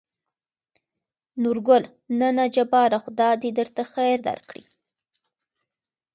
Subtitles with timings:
[1.43, 1.83] نورګل:
[2.19, 4.63] نه نه جباره خداى د درته خېر درکړي.